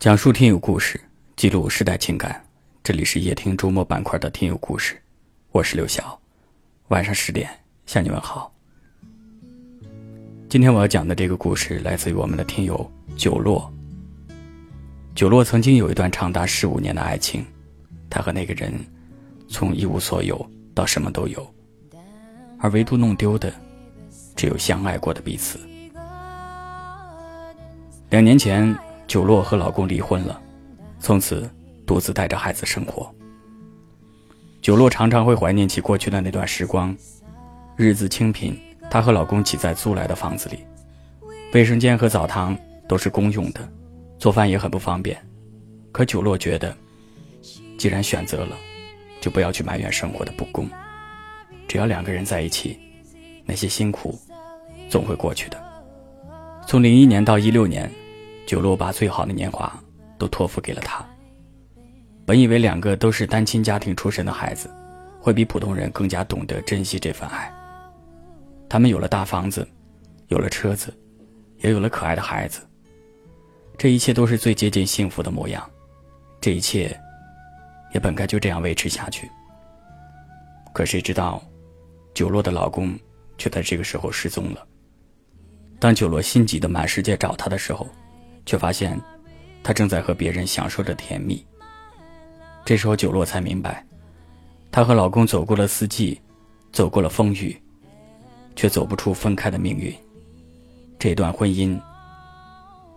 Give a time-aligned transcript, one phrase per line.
[0.00, 0.98] 讲述听友故事，
[1.36, 2.42] 记录时代情感。
[2.82, 4.98] 这里是夜听周末板块的听友故事，
[5.52, 6.18] 我是刘晓。
[6.88, 7.50] 晚上十点
[7.84, 8.50] 向你问好。
[10.48, 13.70] 今天我要讲的这个故事来自于我们的听友九洛。
[15.14, 17.44] 九洛曾经有一段长达十五年的爱情，
[18.08, 18.72] 他和那个人
[19.50, 21.46] 从一无所有到什么都有，
[22.58, 23.52] 而唯独弄丢的
[24.34, 25.60] 只有相爱过的彼此。
[28.08, 28.74] 两年前。
[29.10, 30.40] 九洛和老公离婚了，
[31.00, 31.50] 从此
[31.84, 33.12] 独自带着孩子生活。
[34.62, 36.96] 九洛常常会怀念起过去的那段时光，
[37.74, 38.56] 日子清贫，
[38.88, 40.60] 她和老公挤在租来的房子里，
[41.52, 42.56] 卫生间和澡堂
[42.88, 43.68] 都是公用的，
[44.16, 45.20] 做饭也很不方便。
[45.90, 46.72] 可九洛觉得，
[47.76, 48.56] 既然选择了，
[49.20, 50.70] 就不要去埋怨生活的不公，
[51.66, 52.78] 只要两个人在一起，
[53.44, 54.16] 那些辛苦
[54.88, 55.60] 总会过去的。
[56.64, 57.90] 从零一年到一六年。
[58.50, 59.72] 九洛把最好的年华
[60.18, 61.08] 都托付给了他。
[62.26, 64.68] 本以为两个都是单亲家庭出身的孩子，
[65.20, 67.48] 会比普通人更加懂得珍惜这份爱。
[68.68, 69.64] 他们有了大房子，
[70.26, 70.92] 有了车子，
[71.58, 72.60] 也有了可爱的孩子。
[73.78, 75.64] 这一切都是最接近幸福的模样。
[76.40, 77.00] 这一切，
[77.94, 79.30] 也本该就这样维持下去。
[80.72, 81.40] 可谁知道，
[82.14, 82.98] 九洛的老公
[83.38, 84.66] 却在这个时候失踪了。
[85.78, 87.88] 当九洛心急的满世界找他的时候，
[88.50, 89.00] 却发现，
[89.62, 91.46] 她正在和别人享受着甜蜜。
[92.64, 93.86] 这时候，九洛才明白，
[94.72, 96.20] 她和老公走过了四季，
[96.72, 97.56] 走过了风雨，
[98.56, 99.94] 却走不出分开的命运。
[100.98, 101.80] 这段婚姻，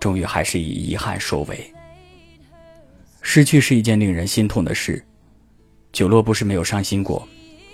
[0.00, 1.72] 终于还是以遗憾收尾。
[3.22, 5.00] 失去是一件令人心痛的事，
[5.92, 7.24] 九洛不是没有伤心过，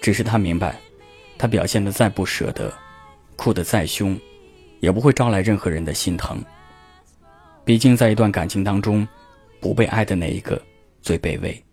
[0.03, 0.79] 只是她明白，
[1.39, 2.71] 她表现的再不舍得，
[3.35, 4.15] 哭得再凶，
[4.81, 6.39] 也不会招来任何人的心疼。
[7.65, 9.07] 毕竟，在一段感情当中，
[9.61, 10.61] 不被爱的那一个
[11.01, 11.65] 最卑微。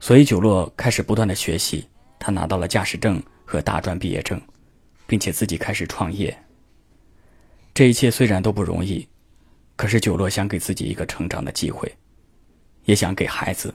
[0.00, 1.86] 所以，九洛开始不断的学习，
[2.18, 4.40] 他拿到了驾驶证和大专毕业证，
[5.06, 6.36] 并且自己开始创业。
[7.74, 9.06] 这一切虽然都不容易，
[9.76, 11.90] 可是九洛想给自己一个成长的机会，
[12.84, 13.74] 也想给孩子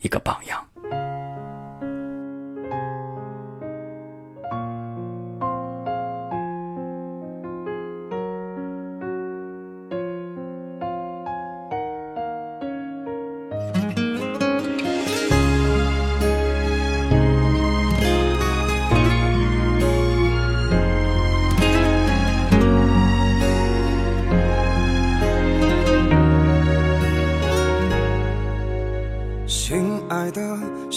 [0.00, 1.05] 一个榜样。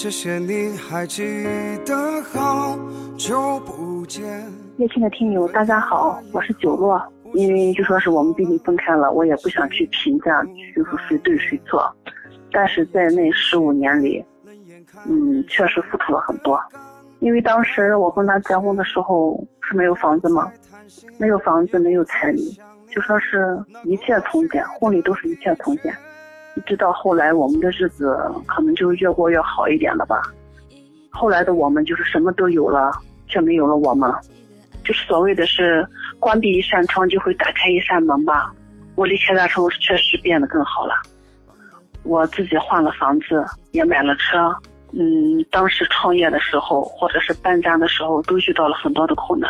[0.10, 1.46] 谢谢你还记
[1.86, 2.76] 得好
[3.16, 4.44] 久不见。
[4.78, 7.00] 叶青的听友，大家好，我是九洛。
[7.36, 10.44] 因为就说是我们毕竟分开了，我也不想去评价，
[10.76, 11.96] 就是谁对谁错。
[12.52, 14.26] 但是在那十五年里，
[15.08, 16.60] 嗯，确实付出了很多。
[17.20, 20.52] 因为当时我跟他结婚的时候是没有房子嘛，
[21.20, 22.58] 没有房子，没有彩礼，
[22.90, 25.96] 就说是一切从简，婚礼都是一切从简。
[26.56, 30.22] 一直到后来，我们的日子可能就越过越好一点了吧。
[31.10, 32.92] 后来的我们就是什么都有了，
[33.28, 34.12] 却没有了我们。
[34.84, 35.88] 就是所谓的是
[36.20, 38.54] 关闭一扇窗就会打开一扇门吧。
[38.96, 40.94] 我离开的时候确实变得更好了。
[42.04, 44.54] 我自己换了房子，也买了车。
[44.92, 49.50] 嗯，当时创业的时候或者是搬家的时候，都遇到了很多的困难。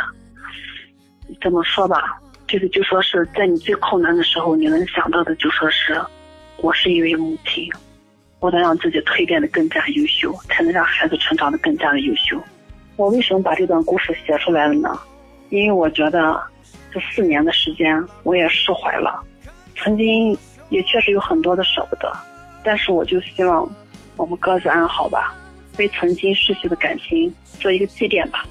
[1.41, 5.99] 怎么说吧，就是就说是在你最困难的时候，你能想到的就说是。
[6.61, 7.69] 我是一位母亲，
[8.39, 12.37] 我得让自己蜕变的更加优秀，才能让孩子成长的更加的优秀。
[12.97, 14.99] 我为什么把这段故事写出来了呢？
[15.49, 16.41] 因为我觉得
[16.91, 19.23] 这四年的时间，我也释怀了，
[19.77, 20.37] 曾经
[20.69, 22.11] 也确实有很多的舍不得，
[22.61, 23.65] 但是我就希望
[24.17, 25.33] 我们各自安好吧，
[25.77, 28.45] 为曾经逝去的感情做一个祭奠吧。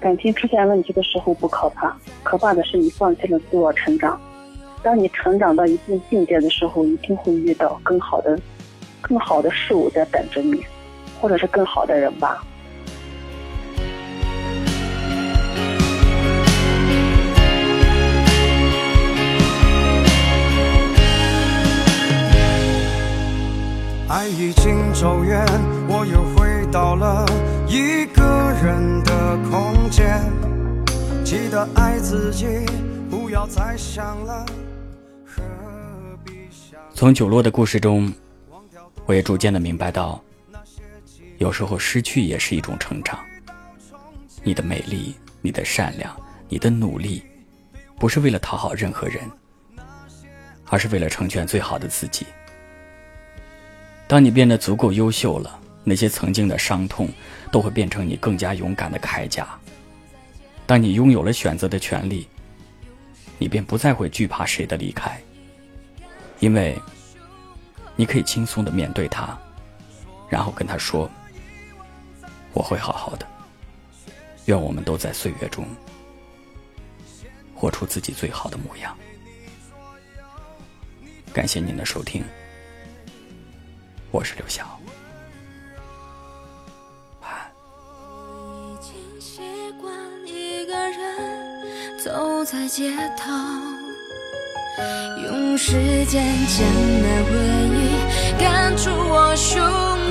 [0.00, 4.18] 感情出现问题的时候不可怕，可怕的是你放弃了自我成长。
[4.82, 8.36] 当你成长到一定境界的时候，一定会遇到更好的、
[9.00, 10.64] 更好的事物在等着你，
[11.20, 12.44] 或者是更好的人吧。
[24.08, 25.46] 爱已经走远，
[25.88, 27.24] 我又回到了
[27.68, 28.22] 一个
[28.62, 30.20] 人的空间。
[31.24, 32.46] 记得爱自己，
[33.08, 34.44] 不要再想了。
[37.02, 38.12] 从九洛的故事中，
[39.06, 40.22] 我也逐渐的明白到，
[41.38, 43.18] 有时候失去也是一种成长。
[44.44, 46.16] 你的美丽，你的善良，
[46.48, 47.20] 你的努力，
[47.98, 49.28] 不是为了讨好任何人，
[50.68, 52.24] 而是为了成全最好的自己。
[54.06, 57.08] 当你变得足够优秀了，那些曾经的伤痛
[57.50, 59.48] 都会变成你更加勇敢的铠甲。
[60.66, 62.28] 当你拥有了选择的权利，
[63.38, 65.20] 你便不再会惧怕谁的离开，
[66.42, 66.76] 因为
[67.94, 69.38] 你可以轻松的面对他，
[70.28, 71.08] 然后跟他说
[72.52, 73.24] ：“我会好好的。”
[74.46, 75.64] 愿我们都在岁月中
[77.54, 78.98] 活出自己最好的模样。
[81.32, 82.24] 感谢您的收听，
[84.10, 84.66] 我是刘晓。
[87.22, 89.42] 已经习
[89.80, 89.96] 惯
[90.26, 93.30] 一个人走在街头，
[95.22, 96.66] 用时间将
[97.02, 97.32] 那回
[97.76, 99.60] 忆赶出我胸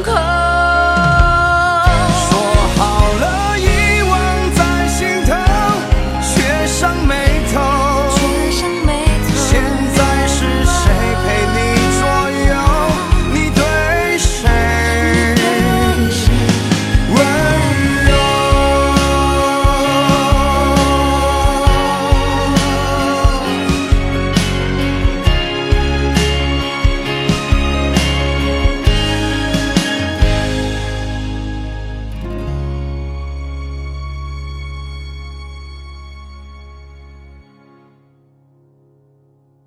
[0.04, 1.00] 口。